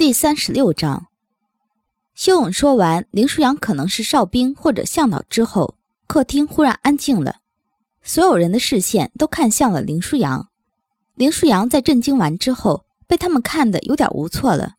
[0.00, 1.08] 第三十六章，
[2.14, 5.76] 修勇说完林舒扬可能是哨兵或者向导之后，
[6.06, 7.40] 客厅忽然安静了，
[8.02, 10.48] 所有人的视线都看向了林舒扬。
[11.16, 14.76] 林舒扬在震惊完之后，被他们看得有点无措了。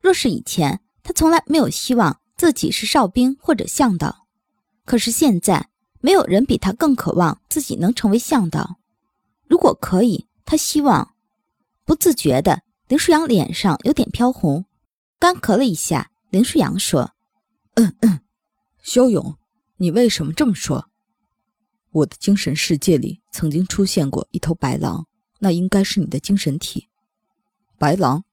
[0.00, 4.24] 若是以前，他从来没有希望自己是哨兵或者向导，
[4.86, 5.68] 可是现在，
[6.00, 8.76] 没有人比他更渴望自己能成为向导。
[9.46, 11.12] 如果可以，他希望。
[11.84, 12.62] 不自觉的。
[12.92, 14.66] 林舒扬脸上有点飘红，
[15.18, 16.10] 干咳了一下。
[16.28, 17.14] 林舒扬说
[17.72, 18.20] ：“嗯嗯，
[18.82, 19.38] 肖勇，
[19.78, 20.90] 你为什么这么说？
[21.92, 25.06] 我的精神世界里曾经出现过一头白狼，
[25.38, 26.90] 那应该是你的精神体。
[27.78, 28.24] 白狼？”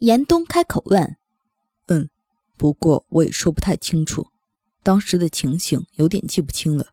[0.00, 1.16] 严冬开口问。
[1.88, 2.10] “嗯，
[2.58, 4.26] 不过我也说不太清楚，
[4.82, 6.88] 当时的情形有点记不清了。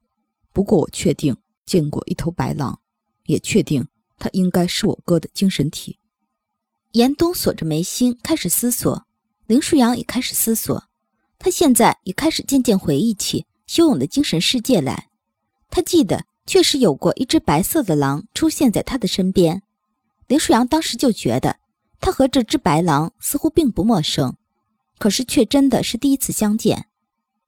[0.53, 1.35] 不过我确定
[1.65, 2.79] 见过一头白狼，
[3.25, 3.85] 也确定
[4.17, 5.97] 它应该是我哥的精神体。”
[6.93, 9.05] 严冬锁着眉心，开始思索。
[9.47, 10.83] 林舒扬也开始思索，
[11.39, 15.09] 他现在也开始渐渐回忆起修勇的精神世界来。
[15.69, 19.61] 他记得确实有过一只白色的狼出现在他的身边。
[20.27, 21.57] 林舒扬当时就觉得
[21.99, 24.35] 他和这只白狼似乎并不陌生，
[24.97, 26.87] 可是却真的是第一次相见。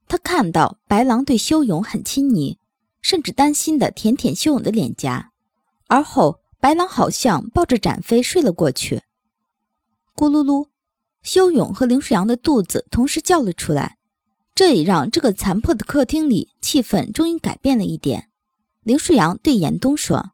[0.07, 2.57] 他看到白狼对修勇很亲昵，
[3.01, 5.31] 甚至担心的舔舔修勇的脸颊，
[5.87, 9.01] 而后白狼好像抱着展飞睡了过去。
[10.15, 10.67] 咕噜噜，
[11.23, 13.97] 修勇和林舒扬的肚子同时叫了出来，
[14.53, 18.29] 这也让这个残破的客厅里气氛终于改变了一点。
[18.83, 20.33] 林舒扬对严冬说：“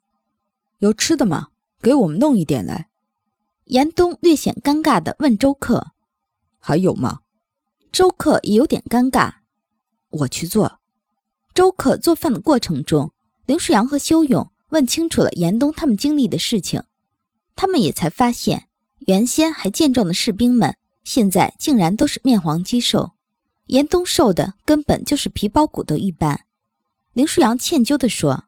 [0.80, 1.48] 有吃的吗？
[1.82, 2.90] 给我们弄一点来。”
[3.66, 5.92] 严冬略显尴尬地问周克
[6.60, 7.22] ：“还有吗？”
[7.92, 9.36] 周克也有点尴尬
[10.10, 10.80] ：“我去做。”
[11.56, 13.14] 周克做饭的过程中，
[13.46, 16.84] 林舒扬和修勇问清楚了严冬他们经历的事情，
[17.56, 18.69] 他们也才发现。
[19.08, 23.14] 原先还健壮的士兵们，现在竟然都是面黄肌瘦。
[23.68, 26.46] 严冬瘦的根本就是皮包骨头一般。
[27.14, 28.46] 林舒扬歉疚地说：“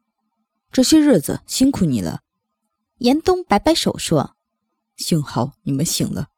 [0.70, 2.20] 这些日子辛苦你了。”
[2.98, 4.36] 严冬摆摆手说
[4.96, 6.28] ：“幸好你们醒了。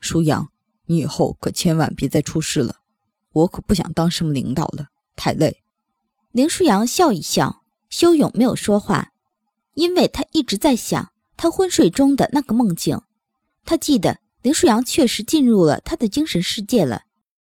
[0.00, 0.50] 舒扬，
[0.86, 2.76] 你以后可千万别再出事了。
[3.32, 5.62] 我可不想当什么领导了，太累。”
[6.32, 9.12] 林舒扬笑一笑，修勇没有说话，
[9.74, 13.00] 因为他一直在想他昏睡中的那个梦境。
[13.70, 17.04] 他记得林舒扬确实进入了他的精神世界了，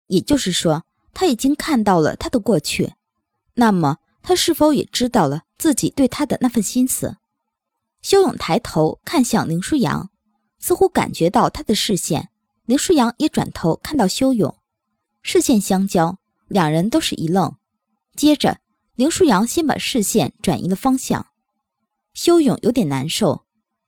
[0.06, 2.94] 也就是说，他已经看到了他的过去。
[3.52, 7.18] 那么，他是否也知道了自己对他的那份心思？
[8.00, 10.08] 修勇抬头看向林舒扬，
[10.58, 12.30] 似乎感觉到他的视线。
[12.64, 14.56] 林舒扬也转头看到修勇，
[15.20, 16.16] 视线相交，
[16.48, 17.56] 两人都是一愣。
[18.14, 18.60] 接着，
[18.94, 21.26] 林舒扬先把视线转移了方向。
[22.14, 23.44] 修勇有点难受。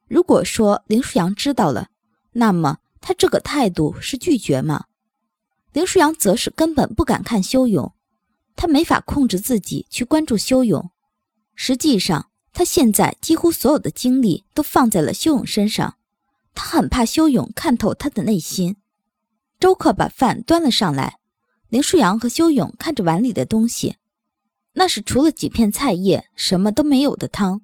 [0.09, 1.89] 如果说林舒扬知道了，
[2.39, 4.85] 那么他这个态度是拒绝吗？
[5.73, 7.93] 林舒扬则是根本不敢看修勇，
[8.55, 10.91] 他没法控制自己去关注修勇。
[11.57, 15.97] 实际上，他现在几乎所有的精力都放在了修勇身上，
[16.55, 18.77] 他很怕修勇看透他的内心。
[19.59, 21.19] 周克把饭端了上来，
[21.69, 23.97] 林舒扬和修勇看着碗里的东西，
[24.75, 27.63] 那是除了几片菜叶什么都没有的汤。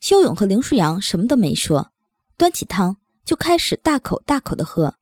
[0.00, 1.92] 修勇和林舒扬什么都没说，
[2.36, 2.96] 端起汤。
[3.24, 4.96] 就开始大口大口的喝，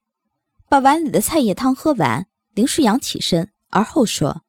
[0.69, 2.27] 把碗里的菜叶汤喝完。
[2.53, 4.43] 林舒扬起身，而后说：“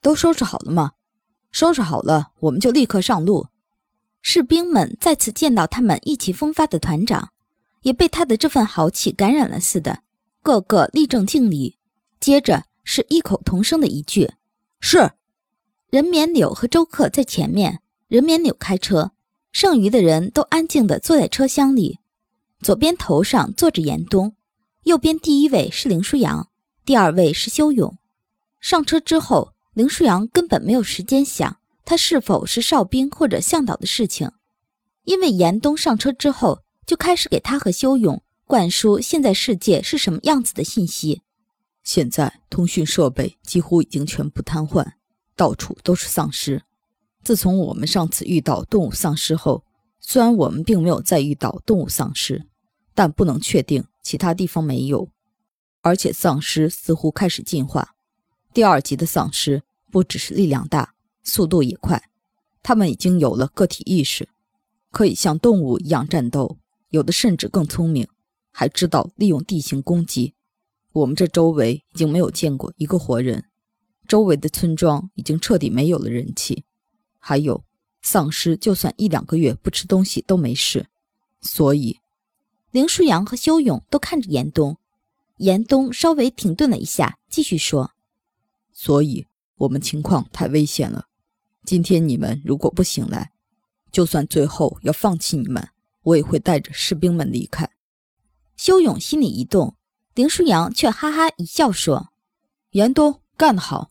[0.00, 0.92] 都收拾好了吗？
[1.50, 3.48] 收拾好了，我们就立刻上路。”
[4.22, 7.30] 士兵们再次见到他们意气风发的团长，
[7.82, 10.02] 也被他的这份豪气感染了似的，
[10.42, 11.76] 个个立正敬礼。
[12.20, 14.32] 接着是异口同声的一句
[14.78, 15.10] ：“是。”
[15.90, 19.10] 任绵柳和周克在前面，任绵柳开车，
[19.50, 21.98] 剩余的人都安静地坐在车厢里。
[22.60, 24.34] 左边头上坐着严冬，
[24.84, 26.48] 右边第一位是林舒扬，
[26.84, 27.98] 第二位是修勇。
[28.60, 34.30] 上车之后，林舒扬根本没有时间想他是否是哨兵或者向导的事情，
[35.04, 41.22] 因为严冬上车之后就开始给他和修勇灌输现在世界是什么样子的信息。
[41.82, 44.92] 现在通讯设备几乎已经全部瘫痪，
[45.36, 46.62] 到处都是丧尸。
[47.22, 49.63] 自从我们上次遇到动物丧尸后，
[50.06, 52.46] 虽然我们并没有再遇到动物丧尸。
[52.96, 55.10] 但不能确定其他地方没有，
[55.80, 57.96] 而且丧尸似乎开始进化。
[58.52, 62.08] 第二级的丧尸不只是力量大，速度也快，
[62.62, 64.28] 他们已经有了个体意识，
[64.92, 66.56] 可以像动物一样战斗，
[66.90, 68.06] 有的甚至更聪明，
[68.52, 70.34] 还知道利用地形攻击。
[70.92, 73.46] 我们这周围已经没有见过一个活人，
[74.06, 76.62] 周围的村庄已经彻底没有了人气。
[77.18, 77.64] 还有，
[78.04, 80.86] 丧尸就算一两个月不吃东西都没事，
[81.40, 81.98] 所以。
[82.70, 84.76] 林舒扬和修勇都看着严冬，
[85.38, 87.92] 严冬稍微停顿了一下，继续说
[88.74, 91.06] ：“所以我们情况太危险了。
[91.64, 93.32] 今天你们如果不醒来，
[93.90, 95.66] 就算最后要放弃你们，
[96.02, 97.70] 我也会带着士兵们离开。”
[98.58, 99.76] 修勇心里一动，
[100.14, 102.12] 林舒扬却哈哈一笑说
[102.72, 103.90] ：“严冬干得好。”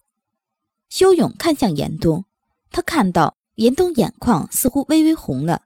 [0.87, 2.25] 修勇看向严冬，
[2.69, 5.63] 他看到严冬眼眶似乎微微红了。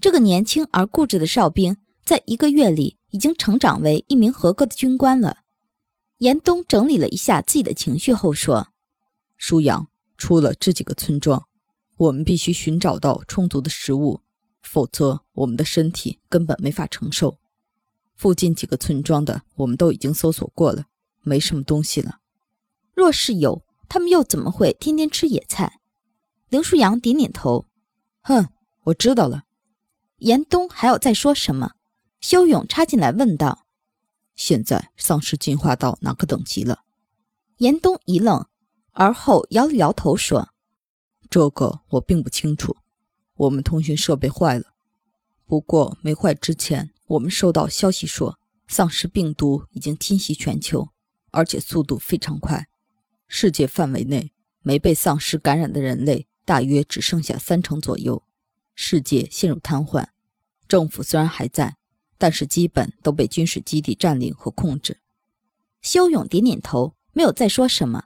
[0.00, 5.38] 这个年轻而固执的哨兵，在一个月里已经成长为一名合格的军官了。
[6.18, 8.68] 严冬整理了一下自己的情绪后说
[9.36, 11.46] ：“舒扬，出了这几个村庄，
[11.96, 14.20] 我们必须寻找到充足的食物，
[14.62, 17.38] 否则我们的身体根本没法承受。
[18.16, 20.86] 附近几个村庄的我们都已经搜索过了，
[21.22, 22.18] 没什么东西了。
[22.94, 25.80] 若是有……”他们又怎么会天天吃野菜？
[26.52, 27.64] 林舒阳点点头，
[28.20, 28.46] 哼，
[28.82, 29.44] 我知道了。
[30.18, 31.70] 严冬还要再说什么？
[32.20, 33.64] 修勇插进来问道
[34.36, 36.80] ：“现在丧尸进化到哪个等级了？”
[37.56, 38.44] 严冬一愣，
[38.90, 40.50] 而后摇了摇头说
[41.30, 42.76] ：“这个我并不清楚。
[43.36, 44.74] 我们通讯设备坏了，
[45.46, 48.38] 不过没坏之前，我们收到消息说，
[48.68, 50.90] 丧尸病毒已经侵袭全球，
[51.30, 52.68] 而且速度非常快。”
[53.26, 58.22] 世界范围内没被丧尸感染的人类大约只剩下三成左右，
[58.74, 60.06] 世界陷入瘫痪。
[60.68, 61.76] 政府虽然还在，
[62.18, 65.00] 但是基本都被军事基地占领和控制。
[65.80, 68.04] 修勇点点头，没有再说什么。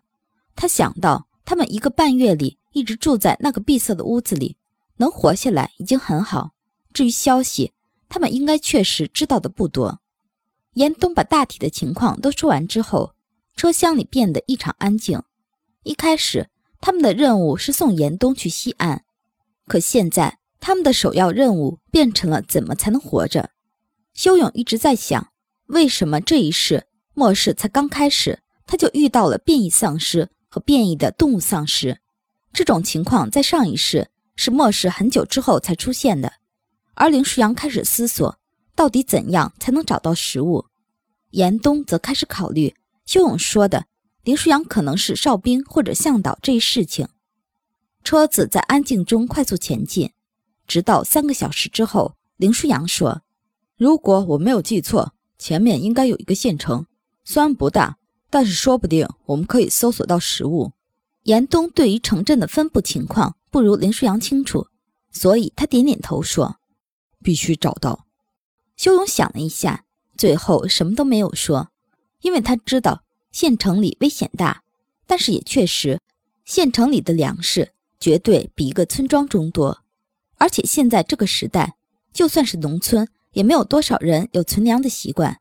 [0.55, 4.57] 他想到，他们一个半月里一直住在那个闭塞的屋子里，
[4.97, 6.53] 能活下来已经很好。
[6.93, 7.73] 至于消息，
[8.09, 10.01] 他们应该确实知道的不多。
[10.75, 13.15] 严冬把大体的情况都说完之后。
[13.57, 15.23] 车厢里变得异常安静。
[15.83, 16.51] 一开始，
[16.81, 19.03] 他们的任务是送严冬去西岸，
[19.67, 23.51] 可现在他们的首要任务变成了怎么才能活着。
[24.15, 25.33] 修勇一直在想，
[25.67, 31.99] 为什么这一世末世才刚开始，他就遇到了变异丧尸和变异的动物丧尸？
[32.53, 36.33] 这种情况在上一世是末世很久之后才出现的。
[36.95, 38.39] 而林舒扬开始思索，
[38.75, 40.65] 到底怎样才能找到食物？
[41.31, 42.75] 严冬则开始考虑。
[43.05, 43.85] 修勇说的
[44.27, 47.07] 林舒扬可能是哨兵或者向导这一事情。
[48.03, 50.11] 车子在安静中快速前进，
[50.67, 53.23] 直到三个小时之后，林舒扬说
[53.79, 56.87] ：“如果我没有记错，前面应该有一个县城，
[57.23, 60.73] 虽然不大，但是说不定我们可以搜索到食物。”
[61.23, 64.67] 严冬对于城镇的分布情况不如林舒扬清楚，
[65.13, 66.57] 所以他点点头说
[67.23, 68.07] ：“必须找到。”
[68.77, 69.85] 修勇想了一下，
[70.17, 71.71] 最后什么都没有说。
[72.23, 73.05] 因为他知道
[73.37, 74.63] 县城里危险大，
[75.07, 76.01] 但是也确实，
[76.47, 79.83] 县城里的粮食绝对比一个村庄中多。
[80.39, 81.77] 而且现在这个时代，
[82.15, 85.39] 就算是农村，也没有多少人有存粮的习惯。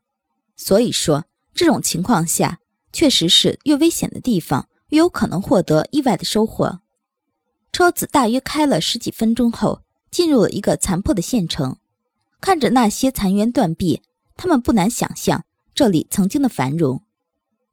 [0.56, 2.60] 所以说，这种情况下，
[2.92, 6.80] 确实是越危险的地方，越有可能获得意外的收获。
[7.72, 11.78] 车子大约开了十几分钟后，进入了一个残破的县城。
[12.42, 14.02] 看着那些残垣断壁，
[14.36, 15.46] 他们不难想象。
[15.74, 17.02] 这里曾经的繁荣，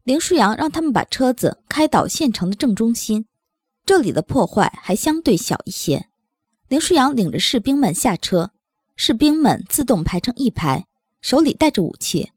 [0.04, 3.26] 林舒扬让他们把车子开到县城的正中心。
[3.86, 6.08] 这里的破坏还相对小一些。
[6.68, 8.52] 林舒扬领着士兵们下车，
[8.96, 10.88] 士兵们自动排成一排，
[11.22, 12.32] 手里带着武器。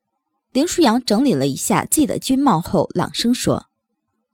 [0.52, 3.66] 林舒扬整理了一下自己的军帽后，朗声说：“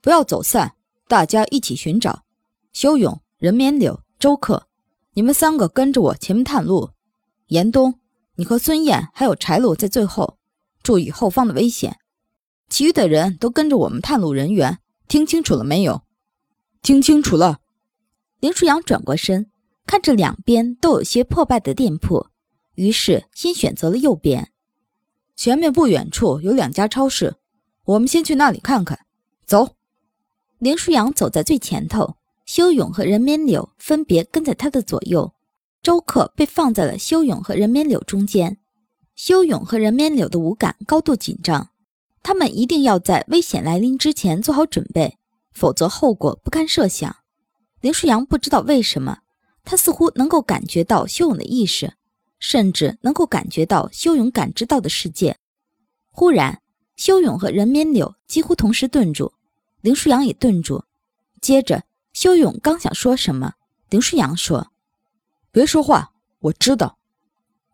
[0.03, 0.75] 不要走散，
[1.09, 2.25] 大家一起寻找。
[2.73, 4.67] 修勇、任绵柳、周克，
[5.15, 6.91] 你们三个跟着我前面探路。
[7.49, 7.99] 严冬，
[8.37, 10.39] 你和孙燕还有柴鲁在最后。”
[10.83, 11.99] 注意后方的危险，
[12.73, 14.79] 其余的人都跟着我们探路人员。
[15.07, 16.05] 听清楚了没有？
[16.81, 17.59] 听清楚了。
[18.41, 19.51] 林舒扬转过身，
[19.85, 22.29] 看着两边都有些破败的店铺，
[22.75, 24.51] 于是先选择了右边。
[25.37, 27.35] 前面不远处有两家超市，
[27.85, 29.01] 我们先去那里看看。
[29.45, 29.77] 走。
[30.59, 35.35] 林舒扬走在最前头，修勇和任绵柳分别跟在他的左右，
[35.83, 38.57] 周克被放在了修勇和任绵柳中间。
[39.15, 41.69] 修勇和任绵柳的五感高度紧张，
[42.23, 45.19] 他们一定要在危险来临之前做好准备，
[45.53, 47.17] 否则后果不堪设想。
[47.81, 49.19] 林舒扬不知道为什么，
[49.65, 51.95] 他似乎能够感觉到修勇的意识，
[52.39, 55.39] 甚至能够感觉到修勇感知到的世界。
[56.11, 56.63] 忽然，
[56.95, 59.33] 修勇和任绵柳几乎同时顿住，
[59.81, 60.85] 林舒扬也顿住。
[61.41, 63.55] 接着，修勇刚想说什么，
[63.91, 64.71] 林舒扬说
[65.51, 66.99] ：“别说话，我知道。”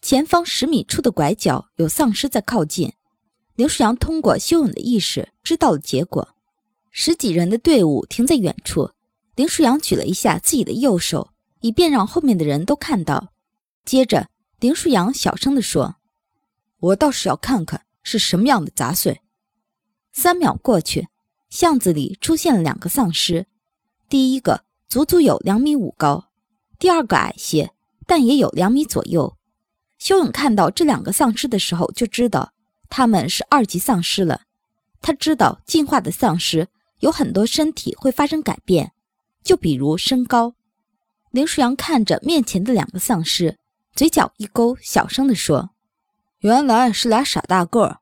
[0.00, 2.92] 前方十米处的拐角有丧尸在靠近，
[3.58, 6.28] 林舒扬通过修勇的意识知道了结果。
[6.92, 8.92] 十几人的队伍停在远处，
[9.34, 13.32] 林舒扬举了一下自己的右手，以便让后面的人都看到。
[13.84, 14.28] 接着，
[14.60, 15.96] 林舒扬小声地说
[16.78, 19.22] ：“我倒是要看看是什么样的杂碎。”
[20.14, 21.08] 三秒过去，
[21.50, 23.46] 巷子里出现了两个丧尸。
[24.08, 26.28] 第一个足足有两米五高，
[26.78, 27.72] 第二个矮些，
[28.06, 29.36] 但也有两米左右。
[29.98, 32.52] 修勇看到这两个丧尸的时候，就知道
[32.88, 34.42] 他们是二级丧尸了。
[35.00, 36.68] 他知道进化的丧尸
[37.00, 38.92] 有很多身体会发生改变，
[39.44, 40.54] 就比如身高。
[41.30, 43.58] 林舒扬看着面前的两个丧尸，
[43.94, 45.70] 嘴角一勾，小声地说
[46.40, 47.98] ：“原来是俩傻大个儿。”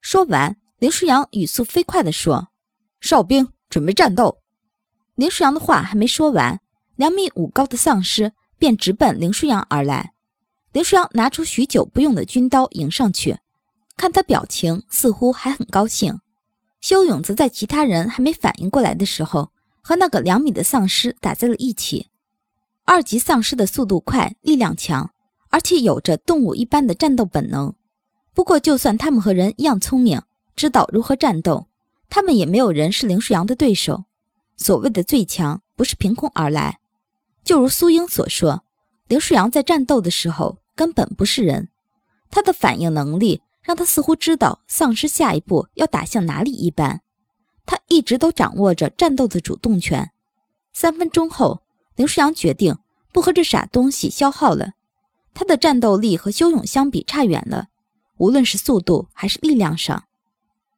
[0.00, 2.48] 说完，林舒扬语速飞快地说
[3.00, 4.38] ：“哨兵，准备战斗！”
[5.14, 6.60] 林舒扬的话还没说完，
[6.96, 10.12] 两米五高的丧尸便直奔林舒扬而来。
[10.72, 13.38] 林舒扬拿出许久不用的军刀迎上去，
[13.96, 16.20] 看他表情似乎还很高兴。
[16.80, 19.50] 修勇则在其他人还没反应过来的时候，
[19.82, 22.10] 和那个两米的丧尸打在了一起。
[22.84, 25.10] 二级丧尸的速度快，力量强，
[25.50, 27.74] 而且有着动物一般的战斗本能。
[28.34, 30.20] 不过，就算他们和人一样聪明，
[30.54, 31.68] 知道如何战斗，
[32.10, 34.04] 他们也没有人是林舒扬的对手。
[34.56, 36.78] 所谓的最强，不是凭空而来。
[37.42, 38.64] 就如苏英所说，
[39.08, 40.58] 林舒扬在战斗的时候。
[40.76, 41.68] 根本不是人，
[42.32, 47.00] 他的反应能力让他似乎知道丧尸下一步要打向哪里一般。
[47.66, 50.10] 他一直都掌握着战斗的主动权。
[50.72, 51.62] 三分钟后，
[51.96, 52.76] 林舒扬决定
[53.10, 54.72] 不和这傻东西消耗了。
[55.32, 57.68] 他的战斗力和修勇相比差远了，
[58.18, 60.04] 无论是速度还是力量上。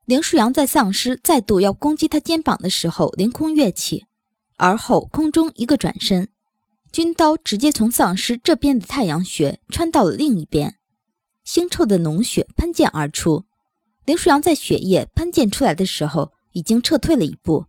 [0.04, 4.06] 林舒扬在丧尸再度要攻击他肩膀的时候凌空跃起，
[4.56, 6.28] 而后空中一个转身。
[6.92, 10.76] 军刀直接从丧尸这边的太阳穴穿到了另一边，
[11.46, 13.44] 腥臭的脓血喷溅而出。
[14.04, 17.66] 林舒扬在血液喷溅出来的时候已经撤退了一步，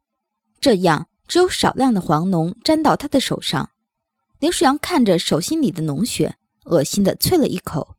[0.60, 3.70] 这样只有少量的黄脓沾到他的手上。
[4.40, 7.96] 林舒扬看着手心里的脓血，恶心的啐了一口。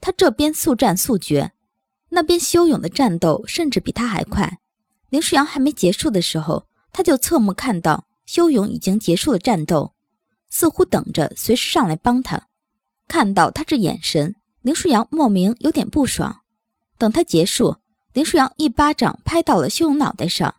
[0.00, 1.52] 他这边速战速决，
[2.08, 4.58] 那边修勇的战斗甚至比他还快。
[5.10, 9.92] 林舒扬还没结束的时候，他就侧目看到修勇已经结束了战斗。
[10.50, 12.48] 似乎等着随时上来帮他。
[13.08, 16.40] 看到他这眼神，林舒扬莫名有点不爽。
[16.96, 17.76] 等他结束，
[18.12, 20.54] 林舒扬一巴掌拍到了修勇脑袋上：“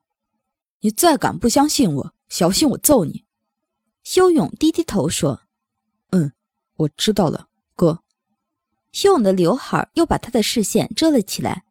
[0.82, 3.24] 你再敢不相信我，小心我揍你！”
[4.04, 5.42] 修勇低低头说
[6.12, 6.32] ：“嗯，
[6.76, 8.04] 我知道了，哥。”
[8.92, 11.64] 修勇的刘海又把他的视线遮了起来，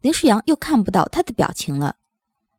[0.00, 1.96] 林舒扬又看不到他的表情了。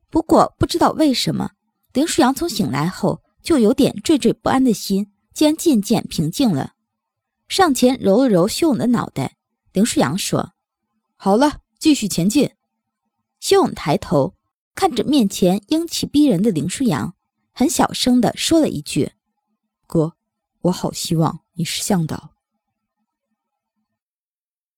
[0.10, 1.52] 不过不知道为什么，
[1.94, 3.22] 林舒扬从醒来后。
[3.42, 6.74] 就有点惴惴不安的心，竟然渐渐平静了。
[7.50, 9.36] 上前揉了揉修勇的脑袋，
[9.74, 10.54] 林舒扬说
[11.18, 12.52] ：“好了，继续前进。”
[13.42, 14.36] 修勇抬头
[14.76, 17.16] 看着面前英气逼人的林舒扬，
[17.52, 19.14] 很小声地说了一句
[19.88, 20.14] ：“哥，
[20.62, 22.36] 我好希望你是向导。”